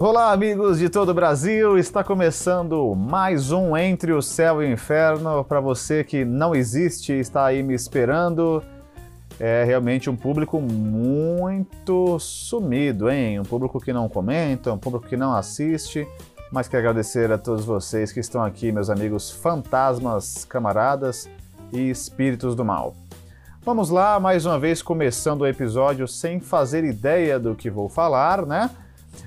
[0.00, 1.76] Olá, amigos de todo o Brasil!
[1.76, 5.44] Está começando mais um Entre o Céu e o Inferno.
[5.44, 8.62] Para você que não existe e está aí me esperando,
[9.40, 13.40] é realmente um público muito sumido, hein?
[13.40, 16.06] Um público que não comenta, um público que não assiste.
[16.52, 21.28] Mas quero agradecer a todos vocês que estão aqui, meus amigos fantasmas, camaradas
[21.72, 22.94] e espíritos do mal.
[23.64, 28.46] Vamos lá, mais uma vez começando o episódio sem fazer ideia do que vou falar,
[28.46, 28.70] né?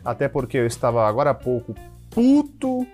[0.03, 1.75] Até porque eu estava agora há pouco
[2.09, 2.85] puto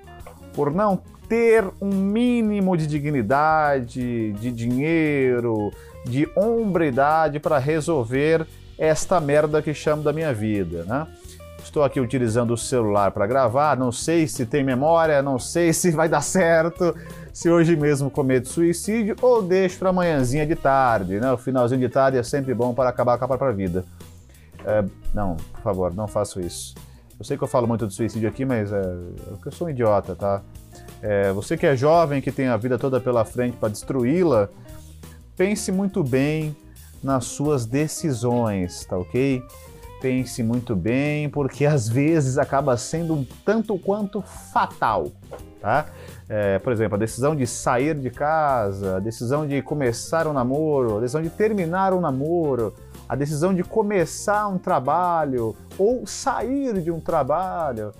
[0.53, 5.71] por não ter um mínimo de dignidade, de dinheiro,
[6.05, 8.47] de hombridade para resolver
[8.77, 11.07] esta merda que chamo da minha vida, né?
[11.61, 15.91] Estou aqui utilizando o celular para gravar, não sei se tem memória, não sei se
[15.91, 16.95] vai dar certo,
[17.33, 21.31] se hoje mesmo cometo suicídio ou deixo para amanhãzinha de tarde, né?
[21.31, 23.83] O finalzinho de tarde é sempre bom para acabar com a própria vida.
[24.65, 24.83] É,
[25.13, 26.73] não, por favor, não faço isso.
[27.19, 28.81] Eu sei que eu falo muito de suicídio aqui, mas é,
[29.43, 30.43] eu sou um idiota, tá?
[31.01, 34.49] É, você que é jovem, que tem a vida toda pela frente para destruí-la,
[35.35, 36.55] pense muito bem
[37.03, 39.41] nas suas decisões, tá ok?
[39.99, 45.11] Pense muito bem, porque às vezes acaba sendo um tanto quanto fatal,
[45.59, 45.87] tá?
[46.29, 50.97] É, por exemplo, a decisão de sair de casa, a decisão de começar um namoro,
[50.97, 52.75] a decisão de terminar um namoro,
[53.07, 57.91] a decisão de começar um trabalho ou sair de um trabalho,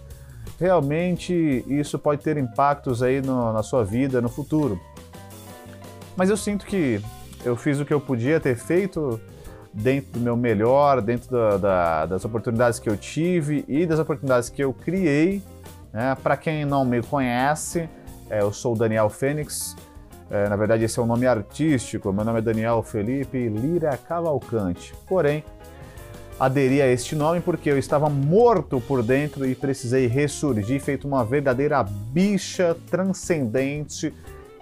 [0.59, 4.80] realmente isso pode ter impactos aí no, na sua vida no futuro.
[6.16, 7.02] Mas eu sinto que
[7.45, 9.19] eu fiz o que eu podia ter feito
[9.73, 14.50] dentro do meu melhor, dentro da, da, das oportunidades que eu tive e das oportunidades
[14.50, 15.44] que eu criei.
[15.94, 16.16] Né?
[16.22, 17.88] Para quem não me conhece,
[18.30, 19.75] é, eu sou o Daniel Fênix,
[20.30, 22.11] é, na verdade, esse é o um nome artístico.
[22.11, 24.94] Meu nome é Daniel Felipe Lira Cavalcante.
[25.08, 25.44] Porém,
[26.39, 31.23] aderi a este nome porque eu estava morto por dentro e precisei ressurgir, feito uma
[31.23, 34.14] verdadeira bicha transcendente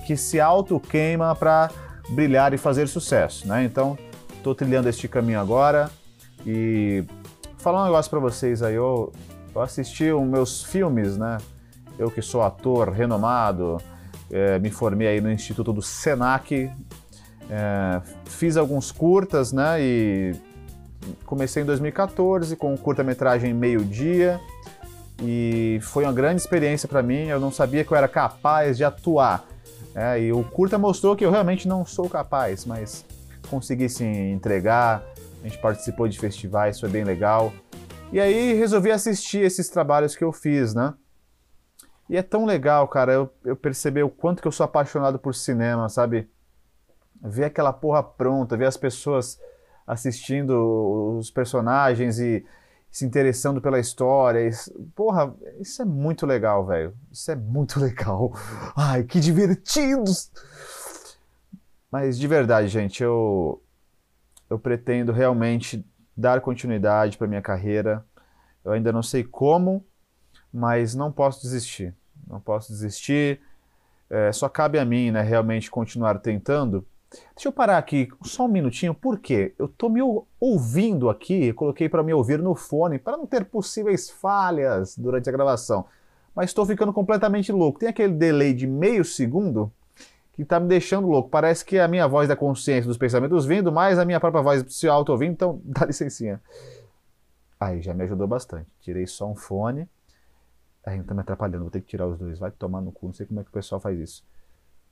[0.06, 1.72] que se auto-queima para
[2.09, 3.63] brilhar e fazer sucesso, né?
[3.63, 3.97] Então,
[4.38, 5.89] estou trilhando este caminho agora
[6.45, 7.03] e
[7.57, 8.75] falar um negócio para vocês aí.
[8.75, 9.12] Eu,
[9.53, 11.39] eu assisti os meus filmes, né?
[11.97, 13.81] Eu que sou ator renomado,
[14.31, 16.72] é, me formei aí no Instituto do Senac,
[17.50, 19.81] é, fiz alguns curtas, né?
[19.81, 20.36] E
[21.25, 24.40] comecei em 2014 com um curta-metragem Meio-Dia
[25.22, 27.28] e foi uma grande experiência para mim.
[27.28, 29.46] Eu não sabia que eu era capaz de atuar.
[29.94, 33.06] É, e o curta mostrou que eu realmente não sou capaz, mas
[33.50, 35.03] consegui sim entregar.
[35.42, 37.53] A gente participou de festivais, foi bem legal.
[38.12, 40.94] E aí resolvi assistir esses trabalhos que eu fiz, né?
[42.09, 45.33] E é tão legal, cara, eu, eu perceber o quanto que eu sou apaixonado por
[45.33, 46.29] cinema, sabe?
[47.21, 49.39] Ver aquela porra pronta, ver as pessoas
[49.88, 52.45] assistindo os personagens e
[52.91, 54.47] se interessando pela história.
[54.47, 56.95] Isso, porra, isso é muito legal, velho.
[57.11, 58.31] Isso é muito legal.
[58.75, 60.31] Ai, que divertidos!
[61.91, 63.61] Mas de verdade, gente, eu
[64.49, 68.05] eu pretendo realmente dar continuidade para minha carreira.
[68.63, 69.85] Eu ainda não sei como,
[70.55, 71.93] mas não posso desistir.
[72.25, 73.41] Não posso desistir.
[74.09, 76.85] É, só cabe a mim, né, realmente continuar tentando.
[77.35, 79.53] Deixa eu parar aqui só um minutinho, por quê?
[79.59, 79.99] Eu estou me
[80.39, 85.31] ouvindo aqui, coloquei para me ouvir no fone, para não ter possíveis falhas durante a
[85.31, 85.85] gravação.
[86.33, 87.79] Mas estou ficando completamente louco.
[87.79, 89.71] Tem aquele delay de meio segundo
[90.33, 91.29] que está me deixando louco.
[91.29, 94.65] Parece que a minha voz da consciência dos pensamentos vindo, mais a minha própria voz
[94.69, 96.41] se auto-ouvindo, então dá licencinha.
[97.59, 98.67] Aí, já me ajudou bastante.
[98.81, 99.88] Tirei só um fone
[100.85, 102.38] Ai, tá me atrapalhando, vou ter que tirar os dois.
[102.38, 104.23] Vai tomar no cu, não sei como é que o pessoal faz isso.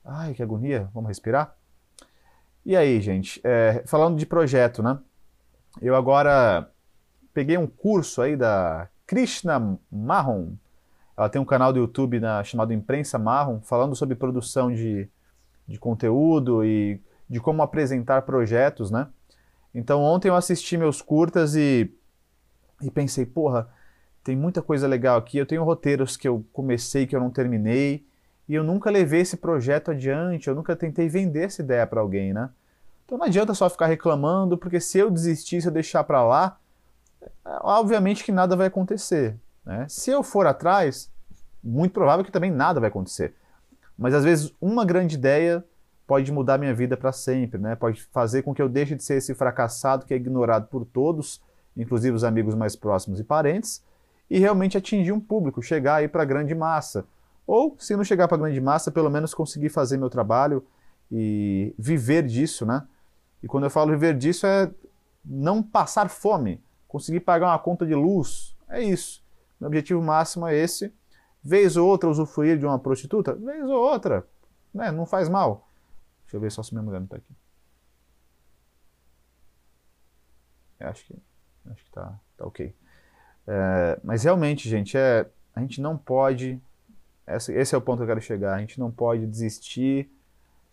[0.04, 0.90] Ai, que agonia.
[0.92, 1.56] Vamos respirar?
[2.66, 4.98] E aí, gente, é, falando de projeto, né?
[5.80, 6.70] Eu agora
[7.32, 10.54] peguei um curso aí da Krishna Marron.
[11.16, 15.08] Ela tem um canal do YouTube na, chamado Imprensa Marron, falando sobre produção de,
[15.66, 19.08] de conteúdo e de como apresentar projetos, né?
[19.74, 21.92] Então ontem eu assisti meus curtas e,
[22.80, 23.68] e pensei, porra,
[24.24, 25.36] tem muita coisa legal aqui.
[25.36, 28.04] Eu tenho roteiros que eu comecei que eu não terminei
[28.48, 32.32] e eu nunca levei esse projeto adiante, eu nunca tentei vender essa ideia para alguém,
[32.32, 32.50] né?
[33.04, 36.58] Então não adianta só ficar reclamando, porque se eu desistir, se eu deixar para lá,
[37.60, 39.36] obviamente que nada vai acontecer.
[39.64, 39.86] Né?
[39.88, 41.10] Se eu for atrás,
[41.62, 43.34] muito provável que também nada vai acontecer.
[43.96, 45.62] Mas às vezes uma grande ideia
[46.06, 47.74] pode mudar minha vida para sempre, né?
[47.76, 51.42] Pode fazer com que eu deixe de ser esse fracassado que é ignorado por todos,
[51.76, 53.82] inclusive os amigos mais próximos e parentes,
[54.30, 57.06] e realmente atingir um público, chegar aí para a grande massa.
[57.46, 60.66] Ou, se não chegar para a grande massa, pelo menos conseguir fazer meu trabalho
[61.10, 62.86] e viver disso, né?
[63.42, 64.70] E quando eu falo viver disso é
[65.24, 69.22] não passar fome, conseguir pagar uma conta de luz, é isso.
[69.60, 70.92] Meu objetivo máximo é esse.
[71.42, 73.34] Vez ou outra usufruir de uma prostituta?
[73.34, 74.26] Vez ou outra.
[74.72, 74.90] Né?
[74.90, 75.68] Não faz mal.
[76.24, 77.34] Deixa eu ver só se minha mulher não tá aqui.
[80.80, 81.14] Eu acho que,
[81.66, 82.74] acho que tá, tá ok.
[83.46, 86.60] É, mas realmente, gente, é, a gente não pode.
[87.26, 88.54] Esse, esse é o ponto que eu quero chegar.
[88.54, 90.10] A gente não pode desistir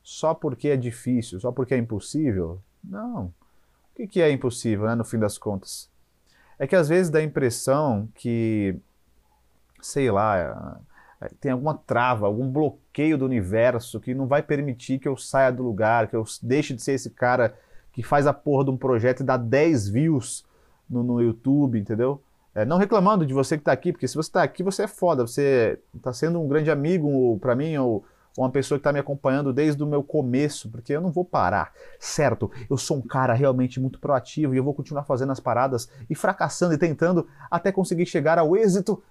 [0.04, 2.62] só porque é difícil, só porque é impossível.
[2.84, 3.26] Não.
[3.26, 5.90] O que, que é impossível, né, no fim das contas?
[6.58, 8.76] É que às vezes dá a impressão que,
[9.82, 10.82] sei lá,
[11.22, 15.52] é, tem alguma trava, algum bloqueio do universo que não vai permitir que eu saia
[15.52, 17.56] do lugar, que eu deixe de ser esse cara
[17.94, 20.46] que faz a porra de um projeto e dá 10 views
[20.90, 22.22] no, no YouTube, entendeu?
[22.54, 24.88] É, não reclamando de você que está aqui, porque se você está aqui, você é
[24.88, 28.04] foda, você está sendo um grande amigo para mim, ou,
[28.38, 31.74] uma pessoa que está me acompanhando desde o meu começo, porque eu não vou parar,
[32.00, 32.50] certo?
[32.70, 36.16] Eu sou um cara realmente muito proativo e eu vou continuar fazendo as paradas e
[36.16, 39.04] fracassando e tentando até conseguir chegar ao êxito.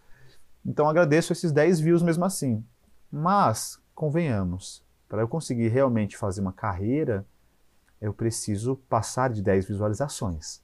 [0.64, 2.64] Então agradeço esses 10 views mesmo assim.
[3.12, 7.26] Mas, convenhamos, para eu conseguir realmente fazer uma carreira,
[8.00, 10.62] eu preciso passar de 10 visualizações.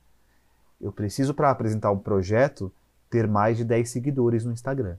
[0.81, 2.73] Eu preciso, para apresentar um projeto,
[3.09, 4.97] ter mais de 10 seguidores no Instagram.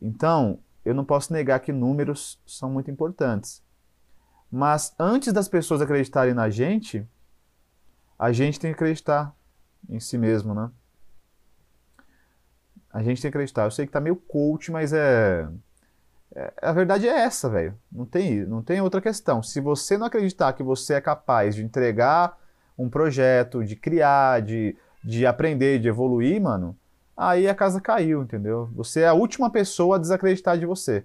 [0.00, 3.62] Então, eu não posso negar que números são muito importantes.
[4.50, 7.06] Mas antes das pessoas acreditarem na gente,
[8.18, 9.34] a gente tem que acreditar
[9.88, 10.70] em si mesmo, né?
[12.92, 13.64] A gente tem que acreditar.
[13.64, 15.48] Eu sei que tá meio coach, mas é.
[16.34, 17.78] é a verdade é essa, velho.
[17.90, 19.42] Não tem, não tem outra questão.
[19.42, 22.38] Se você não acreditar que você é capaz de entregar
[22.76, 26.76] um projeto, de criar, de de aprender, de evoluir, mano,
[27.16, 28.70] aí a casa caiu, entendeu?
[28.74, 31.04] Você é a última pessoa a desacreditar de você.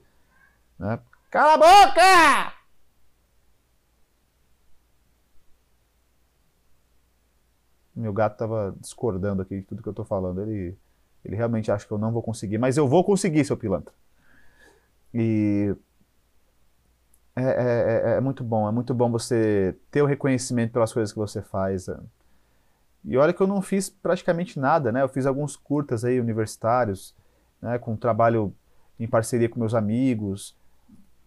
[0.77, 0.99] Né?
[1.31, 2.57] Cala a boca!
[7.95, 10.41] Meu gato tava discordando aqui de tudo que eu tô falando.
[10.41, 10.77] Ele,
[11.25, 13.93] ele realmente acha que eu não vou conseguir, mas eu vou conseguir, seu pilantra.
[15.11, 15.75] E
[17.35, 21.11] é, é, é, é muito bom, é muito bom você ter o reconhecimento pelas coisas
[21.11, 21.87] que você faz.
[23.07, 25.01] E olha que eu não fiz praticamente nada, né?
[25.01, 27.15] Eu fiz alguns curtas aí universitários,
[27.61, 28.53] né, com trabalho
[28.99, 30.55] em parceria com meus amigos,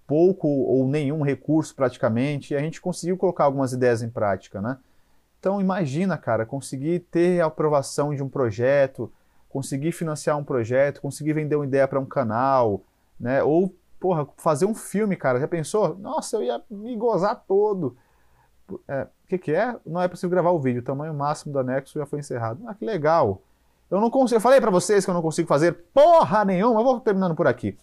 [0.07, 4.77] pouco ou nenhum recurso praticamente, e a gente conseguiu colocar algumas ideias em prática, né?
[5.39, 9.11] Então imagina, cara, conseguir ter a aprovação de um projeto,
[9.49, 12.83] conseguir financiar um projeto, conseguir vender uma ideia para um canal,
[13.19, 13.43] né?
[13.43, 15.41] Ou, porra, fazer um filme, cara.
[15.41, 15.97] Já pensou?
[15.97, 17.97] Nossa, eu ia me gozar todo.
[18.89, 19.77] É, que, que é?
[19.87, 22.61] Não é possível gravar o vídeo, o tamanho máximo do anexo já foi encerrado.
[22.67, 23.43] Ah, que legal.
[23.89, 27.01] Eu não consigo, eu falei para vocês que eu não consigo fazer porra nenhuma, vou
[27.01, 27.77] terminando por aqui.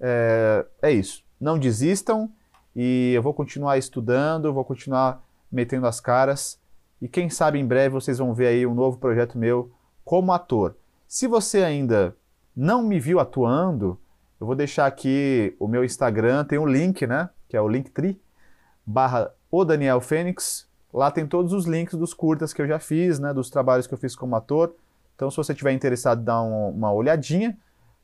[0.00, 1.24] É, é isso.
[1.40, 2.30] Não desistam
[2.74, 6.60] e eu vou continuar estudando, vou continuar metendo as caras
[7.00, 9.72] e quem sabe em breve vocês vão ver aí um novo projeto meu
[10.04, 10.76] como ator.
[11.06, 12.16] Se você ainda
[12.54, 13.98] não me viu atuando,
[14.40, 17.30] eu vou deixar aqui o meu Instagram, tem um link, né?
[17.48, 18.20] Que é o Linktree,
[18.86, 20.68] barra o Daniel Fênix.
[20.92, 23.94] Lá tem todos os links dos curtas que eu já fiz, né, dos trabalhos que
[23.94, 24.74] eu fiz como ator.
[25.14, 27.56] Então, se você tiver interessado, dá um, uma olhadinha.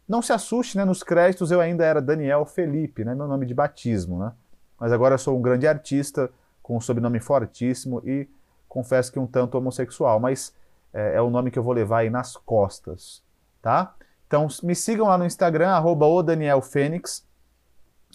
[0.09, 3.55] Não se assuste, né, nos créditos eu ainda era Daniel Felipe, né, meu nome de
[3.55, 4.33] batismo, né?
[4.79, 6.31] Mas agora eu sou um grande artista
[6.63, 8.29] com um sobrenome fortíssimo e
[8.69, 10.55] confesso que um tanto homossexual, mas
[10.93, 13.23] é, é o nome que eu vou levar aí nas costas,
[13.63, 13.95] tá?
[14.27, 16.07] Então me sigam lá no Instagram, arroba.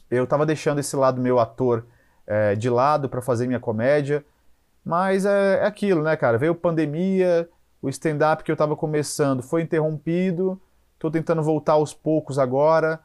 [0.09, 1.85] Eu estava deixando esse lado meu ator
[2.25, 4.25] é, de lado para fazer minha comédia.
[4.83, 6.37] Mas é, é aquilo, né, cara?
[6.37, 7.47] Veio pandemia,
[7.81, 10.59] o stand-up que eu estava começando foi interrompido,
[10.93, 12.99] estou tentando voltar aos poucos agora,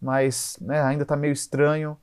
[0.00, 1.96] mas né, ainda está meio estranho.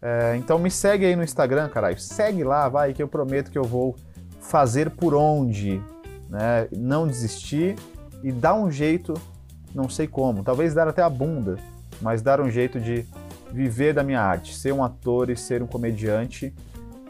[0.00, 1.98] É, então me segue aí no Instagram, caralho.
[1.98, 3.96] Segue lá, vai, que eu prometo que eu vou
[4.40, 5.82] fazer por onde,
[6.28, 6.68] né?
[6.72, 7.76] Não desistir
[8.22, 9.14] e dar um jeito,
[9.74, 11.56] não sei como, talvez dar até a bunda,
[12.00, 13.06] mas dar um jeito de
[13.52, 16.54] viver da minha arte, ser um ator e ser um comediante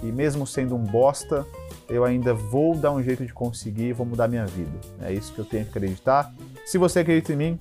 [0.03, 1.47] e mesmo sendo um bosta,
[1.89, 4.79] eu ainda vou dar um jeito de conseguir e vou mudar minha vida.
[5.01, 6.33] É isso que eu tenho que acreditar.
[6.65, 7.59] Se você acredita em mim,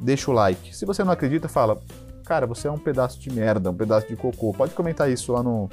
[0.00, 0.74] deixa o like.
[0.74, 1.80] Se você não acredita, fala,
[2.24, 4.52] cara, você é um pedaço de merda, um pedaço de cocô.
[4.52, 5.68] Pode comentar isso lá no,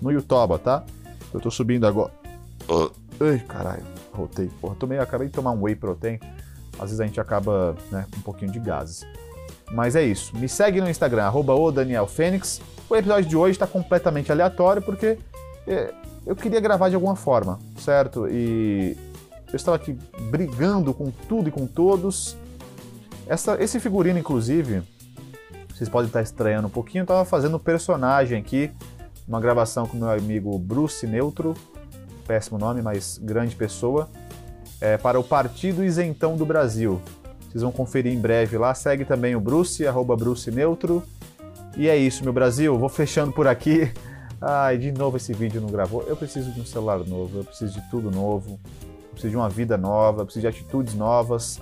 [0.00, 0.84] no YouTube, tá?
[1.32, 2.12] Eu tô subindo agora.
[3.20, 3.82] Ai, caralho,
[4.12, 4.50] rotei.
[4.60, 6.20] Porra, tomei, acabei de tomar um whey protein.
[6.74, 9.04] Às vezes a gente acaba né, com um pouquinho de gases.
[9.70, 10.36] Mas é isso.
[10.36, 12.60] Me segue no Instagram, arroba o Daniel Fênix.
[12.88, 15.18] O episódio de hoje está completamente aleatório porque
[15.66, 15.92] é,
[16.24, 18.28] eu queria gravar de alguma forma, certo?
[18.28, 18.96] E
[19.48, 19.98] eu estava aqui
[20.30, 22.36] brigando com tudo e com todos.
[23.26, 24.82] Essa, esse figurino, inclusive,
[25.74, 28.70] vocês podem estar estranhando um pouquinho, eu estava fazendo personagem aqui,
[29.26, 31.54] uma gravação com meu amigo Bruce Neutro,
[32.26, 34.08] péssimo nome, mas grande pessoa,
[34.80, 37.00] é, para o Partido Isentão do Brasil.
[37.56, 38.74] Vocês vão conferir em breve lá.
[38.74, 41.02] Segue também o Bruce, arroba Bruce Neutro.
[41.74, 42.78] E é isso, meu Brasil.
[42.78, 43.90] Vou fechando por aqui.
[44.42, 46.02] Ai, de novo esse vídeo não gravou.
[46.06, 49.48] Eu preciso de um celular novo, eu preciso de tudo novo, eu preciso de uma
[49.48, 51.58] vida nova, eu preciso de atitudes novas.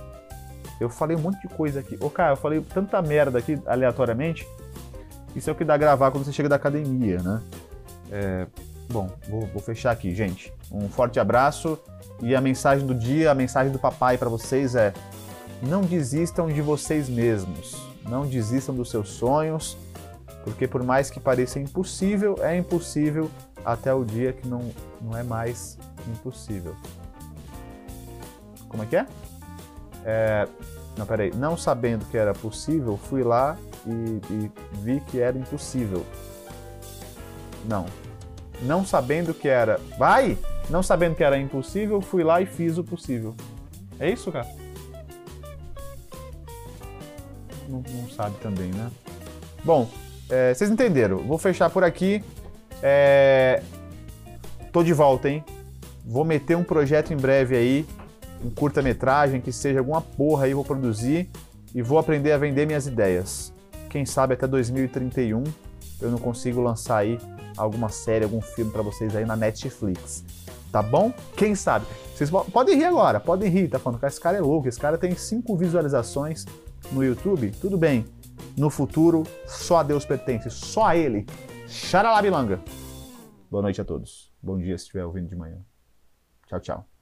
[0.81, 1.97] Eu falei um monte de coisa aqui.
[2.01, 4.45] Ô, cara, eu falei tanta merda aqui aleatoriamente.
[5.33, 7.41] Isso é o que dá gravar quando você chega da academia, né?
[8.11, 8.47] É,
[8.89, 10.51] bom, vou, vou fechar aqui, gente.
[10.69, 11.79] Um forte abraço
[12.21, 14.93] e a mensagem do dia, a mensagem do papai para vocês é:
[15.67, 17.75] não desistam de vocês mesmos,
[18.07, 19.77] não desistam dos seus sonhos,
[20.43, 23.29] porque por mais que pareça impossível, é impossível
[23.65, 24.61] até o dia que não,
[25.01, 26.75] não é mais impossível.
[28.69, 29.07] Como é que é?
[30.03, 30.47] é
[30.97, 31.31] não, peraí.
[31.33, 36.05] Não sabendo que era possível, fui lá e, e vi que era impossível.
[37.67, 37.85] Não.
[38.61, 39.79] Não sabendo que era.
[39.97, 40.37] Vai!
[40.69, 43.35] Não sabendo que era impossível, fui lá e fiz o possível.
[43.99, 44.47] É isso, cara?
[47.67, 48.91] Não, não sabe também, né?
[49.63, 49.89] Bom,
[50.29, 51.17] é, vocês entenderam.
[51.17, 52.23] Vou fechar por aqui.
[52.81, 53.61] É...
[54.71, 55.43] Tô de volta, hein?
[56.05, 57.85] Vou meter um projeto em breve aí,
[58.43, 61.29] um curta-metragem, que seja alguma porra aí, vou produzir
[61.73, 63.51] e vou aprender a vender minhas ideias.
[63.89, 65.43] Quem sabe até 2031
[66.01, 67.19] eu não consigo lançar aí
[67.57, 70.23] alguma série, algum filme para vocês aí na Netflix.
[70.71, 71.13] Tá bom?
[71.37, 71.85] Quem sabe?
[72.13, 75.15] Vocês podem rir agora, podem rir, tá falando esse cara é louco, esse cara tem
[75.15, 76.45] cinco visualizações
[76.91, 77.51] no YouTube.
[77.59, 78.05] Tudo bem,
[78.57, 81.25] no futuro, só a Deus pertence, só a Ele.
[81.67, 82.61] Xaralabilanga.
[83.49, 84.31] Boa noite a todos.
[84.41, 85.59] Bom dia se estiver ouvindo de manhã.
[86.47, 86.94] Tchau, tchau.